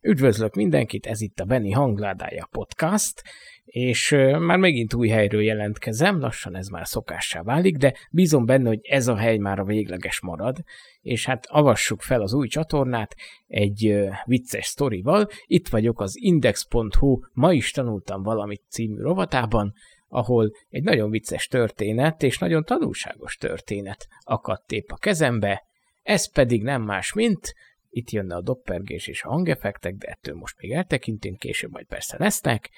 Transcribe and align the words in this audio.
Üdvözlök 0.00 0.54
mindenkit, 0.54 1.06
ez 1.06 1.20
itt 1.20 1.40
a 1.40 1.44
Benny 1.44 1.72
Hangládája 1.72 2.48
podcast, 2.50 3.22
és 3.64 4.10
már 4.38 4.58
megint 4.58 4.94
új 4.94 5.08
helyről 5.08 5.42
jelentkezem, 5.42 6.20
lassan 6.20 6.56
ez 6.56 6.68
már 6.68 6.86
szokássá 6.86 7.42
válik, 7.42 7.76
de 7.76 7.94
bízom 8.10 8.46
benne, 8.46 8.68
hogy 8.68 8.80
ez 8.82 9.08
a 9.08 9.16
hely 9.16 9.36
már 9.36 9.58
a 9.58 9.64
végleges 9.64 10.20
marad, 10.20 10.56
és 11.00 11.26
hát 11.26 11.46
avassuk 11.46 12.02
fel 12.02 12.20
az 12.20 12.32
új 12.32 12.48
csatornát 12.48 13.16
egy 13.46 14.08
vicces 14.24 14.66
sztorival. 14.66 15.28
Itt 15.46 15.68
vagyok 15.68 16.00
az 16.00 16.16
index.hu 16.16 17.18
Ma 17.32 17.52
is 17.52 17.70
tanultam 17.70 18.22
valamit 18.22 18.62
című 18.68 19.00
rovatában, 19.00 19.72
ahol 20.08 20.52
egy 20.68 20.82
nagyon 20.82 21.10
vicces 21.10 21.46
történet 21.46 22.22
és 22.22 22.38
nagyon 22.38 22.64
tanulságos 22.64 23.36
történet 23.36 24.06
akadt 24.20 24.72
épp 24.72 24.90
a 24.90 24.96
kezembe, 24.96 25.62
ez 26.02 26.32
pedig 26.32 26.62
nem 26.62 26.82
más, 26.82 27.12
mint 27.12 27.54
itt 27.88 28.10
jönne 28.10 28.34
a 28.34 28.42
doppergés 28.42 29.06
és 29.06 29.22
a 29.22 29.28
hangeffektek, 29.28 29.94
de 29.94 30.06
ettől 30.06 30.34
most 30.34 30.60
még 30.60 30.72
eltekintünk, 30.72 31.38
később 31.38 31.70
majd 31.70 31.86
persze 31.86 32.16
lesznek. 32.18 32.70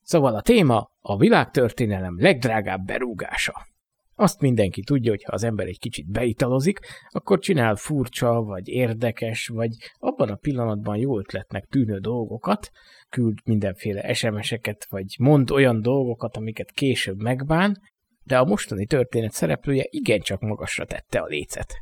Szóval 0.00 0.34
a 0.34 0.42
téma 0.42 0.90
a 1.00 1.16
világtörténelem 1.16 2.20
legdrágább 2.20 2.84
berúgása. 2.84 3.66
Azt 4.14 4.40
mindenki 4.40 4.82
tudja, 4.82 5.10
hogy 5.10 5.22
ha 5.22 5.32
az 5.32 5.42
ember 5.42 5.66
egy 5.66 5.78
kicsit 5.78 6.10
beitalozik, 6.10 6.78
akkor 7.08 7.38
csinál 7.38 7.76
furcsa, 7.76 8.42
vagy 8.42 8.68
érdekes, 8.68 9.46
vagy 9.46 9.70
abban 9.98 10.28
a 10.28 10.36
pillanatban 10.36 10.96
jó 10.96 11.18
ötletnek 11.18 11.64
tűnő 11.64 11.98
dolgokat, 11.98 12.70
küld 13.08 13.38
mindenféle 13.44 14.12
SMS-eket, 14.12 14.86
vagy 14.90 15.16
mond 15.18 15.50
olyan 15.50 15.82
dolgokat, 15.82 16.36
amiket 16.36 16.70
később 16.70 17.22
megbán, 17.22 17.76
de 18.22 18.38
a 18.38 18.44
mostani 18.44 18.86
történet 18.86 19.32
szereplője 19.32 19.86
igencsak 19.88 20.40
magasra 20.40 20.84
tette 20.84 21.18
a 21.18 21.26
lécet. 21.26 21.74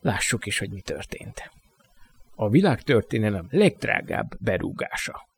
Lássuk 0.00 0.46
is, 0.46 0.58
hogy 0.58 0.70
mi 0.70 0.80
történt. 0.80 1.50
A 2.34 2.48
világtörténelem 2.48 3.46
legdrágább 3.50 4.30
berúgása. 4.40 5.28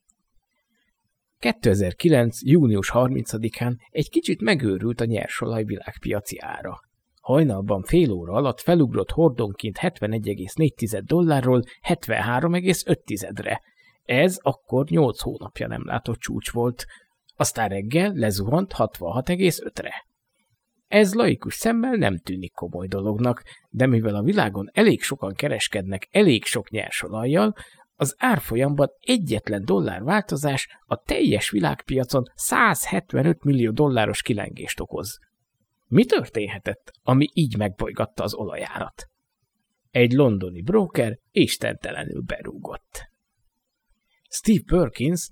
2009. 1.38 2.42
június 2.42 2.90
30-án 2.94 3.72
egy 3.90 4.10
kicsit 4.10 4.40
megőrült 4.40 5.00
a 5.00 5.04
nyersolaj 5.04 5.64
világpiaci 5.64 6.38
ára. 6.40 6.80
Hajnalban 7.20 7.82
fél 7.82 8.10
óra 8.10 8.32
alatt 8.32 8.60
felugrott 8.60 9.10
hordonként 9.10 9.78
71,4 9.78 11.00
dollárról 11.04 11.62
73,5-re. 11.88 13.60
Ez 14.04 14.38
akkor 14.42 14.86
8 14.88 15.20
hónapja 15.20 15.66
nem 15.66 15.86
látott 15.86 16.18
csúcs 16.18 16.50
volt, 16.50 16.86
aztán 17.36 17.68
reggel 17.68 18.12
lezuhant 18.12 18.74
66,5-re. 18.76 20.08
Ez 20.90 21.14
laikus 21.14 21.54
szemmel 21.54 21.94
nem 21.94 22.18
tűnik 22.18 22.52
komoly 22.52 22.86
dolognak, 22.86 23.42
de 23.68 23.86
mivel 23.86 24.14
a 24.14 24.22
világon 24.22 24.70
elég 24.72 25.02
sokan 25.02 25.34
kereskednek 25.34 26.08
elég 26.10 26.44
sok 26.44 26.70
nyersolajjal, 26.70 27.54
az 27.94 28.14
árfolyamban 28.18 28.88
egyetlen 29.00 29.64
dollár 29.64 30.02
változás 30.02 30.68
a 30.86 30.96
teljes 30.96 31.50
világpiacon 31.50 32.22
175 32.34 33.44
millió 33.44 33.70
dolláros 33.70 34.22
kilengést 34.22 34.80
okoz. 34.80 35.18
Mi 35.86 36.04
történhetett, 36.04 36.90
ami 37.02 37.26
így 37.32 37.56
megbolygatta 37.56 38.22
az 38.22 38.34
olajárat? 38.34 39.06
Egy 39.90 40.12
londoni 40.12 40.62
broker 40.62 41.18
istentelenül 41.30 42.22
berúgott. 42.22 43.08
Steve 44.28 44.62
Perkins 44.66 45.28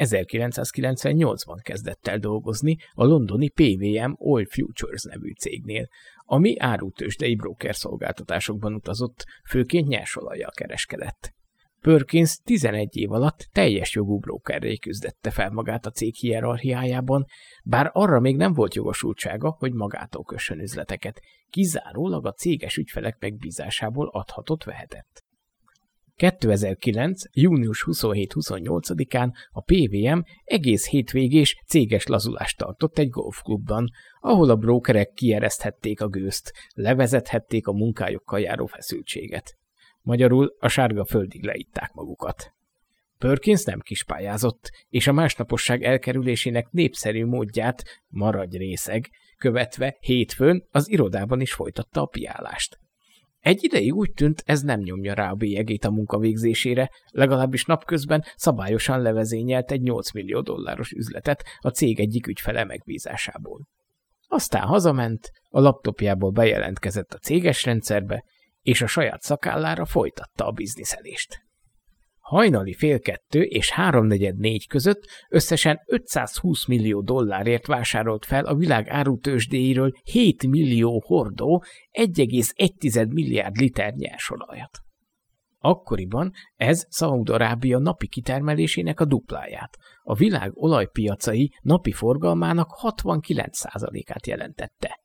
1998-ban 0.00 1.58
kezdett 1.62 2.06
el 2.06 2.18
dolgozni 2.18 2.76
a 2.92 3.04
londoni 3.04 3.48
PVM 3.48 4.12
Oil 4.16 4.46
Futures 4.46 5.02
nevű 5.02 5.32
cégnél, 5.32 5.88
ami 6.24 6.58
árutősdei 6.58 7.34
broker 7.34 7.74
szolgáltatásokban 7.76 8.74
utazott, 8.74 9.24
főként 9.48 9.88
nyersolajjal 9.88 10.50
kereskedett. 10.50 11.32
Perkins 11.80 12.38
11 12.44 12.96
év 12.96 13.12
alatt 13.12 13.48
teljes 13.52 13.94
jogú 13.94 14.18
brokerré 14.18 14.76
küzdette 14.76 15.30
fel 15.30 15.50
magát 15.50 15.86
a 15.86 15.90
cég 15.90 16.14
hierarchiájában, 16.14 17.24
bár 17.64 17.90
arra 17.92 18.20
még 18.20 18.36
nem 18.36 18.52
volt 18.52 18.74
jogosultsága, 18.74 19.56
hogy 19.58 19.72
magától 19.72 20.24
kössön 20.24 20.60
üzleteket, 20.60 21.20
kizárólag 21.50 22.26
a 22.26 22.32
céges 22.32 22.76
ügyfelek 22.76 23.16
megbízásából 23.18 24.08
adhatott 24.08 24.64
vehetett. 24.64 25.24
2009. 26.20 27.22
június 27.32 27.84
27-28-án 27.86 29.32
a 29.50 29.60
PVM 29.60 30.20
egész 30.44 30.88
hétvégés 30.88 31.62
céges 31.66 32.06
lazulást 32.06 32.58
tartott 32.58 32.98
egy 32.98 33.08
golfklubban, 33.08 33.88
ahol 34.20 34.50
a 34.50 34.56
brókerek 34.56 35.12
kiereszthették 35.12 36.00
a 36.00 36.08
gőzt, 36.08 36.52
levezethették 36.74 37.66
a 37.66 37.72
munkájukkal 37.72 38.40
járó 38.40 38.66
feszültséget. 38.66 39.56
Magyarul 40.00 40.56
a 40.58 40.68
sárga 40.68 41.04
földig 41.04 41.44
leitták 41.44 41.92
magukat. 41.92 42.52
Perkins 43.18 43.64
nem 43.64 43.80
kispályázott, 43.80 44.70
és 44.88 45.06
a 45.06 45.12
másnaposság 45.12 45.82
elkerülésének 45.82 46.70
népszerű 46.70 47.24
módját, 47.24 47.82
maradj 48.08 48.56
részeg, 48.56 49.10
követve 49.38 49.96
hétfőn 50.00 50.66
az 50.70 50.90
irodában 50.90 51.40
is 51.40 51.52
folytatta 51.52 52.00
a 52.00 52.06
piálást. 52.06 52.78
Egy 53.40 53.64
ideig 53.64 53.94
úgy 53.94 54.12
tűnt, 54.12 54.42
ez 54.44 54.62
nem 54.62 54.80
nyomja 54.80 55.14
rá 55.14 55.30
a 55.30 55.34
bélyegét 55.34 55.84
a 55.84 55.90
munka 55.90 56.18
végzésére, 56.18 56.90
legalábbis 57.10 57.64
napközben 57.64 58.24
szabályosan 58.36 59.02
levezényelt 59.02 59.70
egy 59.70 59.80
8 59.80 60.12
millió 60.12 60.40
dolláros 60.40 60.90
üzletet 60.90 61.44
a 61.58 61.68
cég 61.68 62.00
egyik 62.00 62.26
ügyfele 62.26 62.64
megbízásából. 62.64 63.68
Aztán 64.26 64.62
hazament, 64.62 65.30
a 65.48 65.60
laptopjából 65.60 66.30
bejelentkezett 66.30 67.12
a 67.12 67.18
céges 67.18 67.64
rendszerbe, 67.64 68.24
és 68.62 68.82
a 68.82 68.86
saját 68.86 69.22
szakállára 69.22 69.84
folytatta 69.84 70.46
a 70.46 70.52
bizniszelést. 70.52 71.49
Hajnali 72.30 72.74
fél 72.74 73.00
kettő 73.00 73.42
és 73.42 73.70
háromnegyed 73.70 74.36
négy 74.36 74.66
között 74.66 75.08
összesen 75.28 75.80
520 75.86 76.66
millió 76.66 77.00
dollárért 77.00 77.66
vásárolt 77.66 78.24
fel 78.24 78.44
a 78.44 78.54
világ 78.54 78.88
árutősdéiről 78.88 79.92
7 80.02 80.46
millió 80.46 81.02
hordó 81.06 81.64
1,1 81.92 83.12
milliárd 83.12 83.56
liter 83.56 83.92
nyersolajat. 83.92 84.78
Akkoriban 85.58 86.32
ez 86.54 86.86
Szaúd-Arábia 86.88 87.78
napi 87.78 88.08
kitermelésének 88.08 89.00
a 89.00 89.04
dupláját, 89.04 89.76
a 90.02 90.14
világ 90.14 90.50
olajpiacai 90.54 91.52
napi 91.62 91.92
forgalmának 91.92 92.68
69%-át 92.82 94.26
jelentette. 94.26 95.00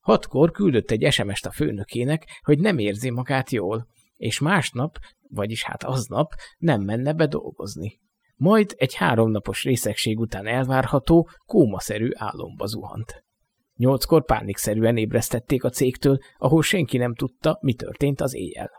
Hatkor 0.00 0.50
küldött 0.50 0.90
egy 0.90 1.12
SMS-t 1.12 1.46
a 1.46 1.50
főnökének, 1.50 2.26
hogy 2.40 2.58
nem 2.58 2.78
érzi 2.78 3.10
magát 3.10 3.50
jól, 3.50 3.86
és 4.16 4.38
másnap, 4.38 4.98
vagyis 5.30 5.64
hát 5.64 5.82
aznap 5.84 6.32
nem 6.58 6.82
menne 6.82 7.12
be 7.12 7.26
dolgozni. 7.26 8.00
Majd 8.36 8.74
egy 8.76 8.94
háromnapos 8.94 9.64
részegség 9.64 10.18
után 10.18 10.46
elvárható, 10.46 11.28
kómaszerű 11.46 12.08
álomba 12.14 12.66
zuhant. 12.66 13.24
Nyolckor 13.76 14.24
pánikszerűen 14.24 14.96
ébresztették 14.96 15.64
a 15.64 15.70
cégtől, 15.70 16.18
ahol 16.36 16.62
senki 16.62 16.96
nem 16.96 17.14
tudta, 17.14 17.58
mi 17.60 17.74
történt 17.74 18.20
az 18.20 18.34
éjjel. 18.34 18.70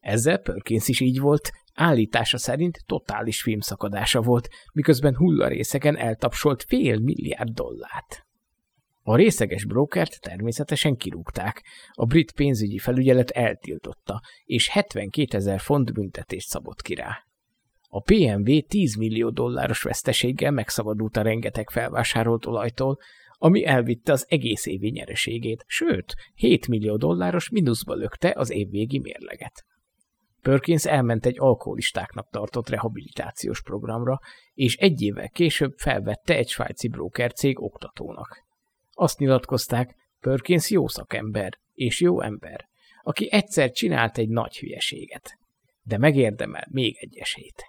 Ezzel 0.00 0.38
Perkins 0.38 0.88
is 0.88 1.00
így 1.00 1.20
volt, 1.20 1.50
állítása 1.74 2.38
szerint 2.38 2.78
totális 2.86 3.42
filmszakadása 3.42 4.20
volt, 4.20 4.48
miközben 4.72 5.16
hullarészeken 5.16 5.96
eltapsolt 5.96 6.62
fél 6.62 6.98
milliárd 6.98 7.50
dollárt. 7.50 8.26
A 9.04 9.16
részeges 9.16 9.64
brokert 9.64 10.20
természetesen 10.20 10.96
kirúgták, 10.96 11.64
a 11.92 12.06
brit 12.06 12.32
pénzügyi 12.32 12.78
felügyelet 12.78 13.30
eltiltotta, 13.30 14.20
és 14.44 14.68
72 14.68 15.36
ezer 15.36 15.60
font 15.60 15.92
büntetést 15.92 16.48
szabott 16.48 16.82
ki 16.82 16.94
rá. 16.94 17.26
A 17.88 18.00
PMV 18.00 18.58
10 18.68 18.94
millió 18.96 19.30
dolláros 19.30 19.82
veszteséggel 19.82 20.50
megszabadult 20.50 21.16
a 21.16 21.22
rengeteg 21.22 21.70
felvásárolt 21.70 22.46
olajtól, 22.46 22.98
ami 23.38 23.64
elvitte 23.64 24.12
az 24.12 24.26
egész 24.28 24.66
évi 24.66 24.90
nyereségét, 24.90 25.64
sőt, 25.66 26.14
7 26.34 26.68
millió 26.68 26.96
dolláros 26.96 27.48
mínuszba 27.48 27.94
lökte 27.94 28.32
az 28.36 28.50
évvégi 28.50 28.98
mérleget. 28.98 29.64
Perkins 30.40 30.84
elment 30.84 31.26
egy 31.26 31.38
alkoholistáknak 31.38 32.30
tartott 32.30 32.68
rehabilitációs 32.68 33.62
programra, 33.62 34.18
és 34.54 34.76
egy 34.76 35.02
évvel 35.02 35.28
később 35.28 35.72
felvette 35.76 36.36
egy 36.36 36.48
svájci 36.48 36.90
cég 37.34 37.62
oktatónak. 37.62 38.50
Azt 39.02 39.18
nyilatkozták, 39.18 39.94
Perkins 40.20 40.70
jó 40.70 40.88
szakember 40.88 41.58
és 41.72 42.00
jó 42.00 42.20
ember, 42.20 42.68
aki 43.02 43.32
egyszer 43.32 43.70
csinált 43.70 44.18
egy 44.18 44.28
nagy 44.28 44.58
hülyeséget, 44.58 45.38
de 45.82 45.98
megérdemel 45.98 46.66
még 46.70 46.96
egy 47.00 47.16
esélyt. 47.16 47.64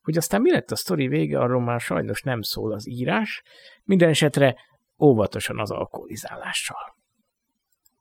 Hogy 0.00 0.16
aztán 0.16 0.40
mi 0.40 0.50
lett 0.50 0.70
a 0.70 0.76
sztori 0.76 1.08
vége, 1.08 1.38
arról 1.38 1.60
már 1.60 1.80
sajnos 1.80 2.22
nem 2.22 2.42
szól 2.42 2.72
az 2.72 2.88
írás, 2.88 3.42
minden 3.84 4.08
esetre 4.08 4.56
óvatosan 4.98 5.58
az 5.58 5.70
alkoholizálással. 5.70 6.95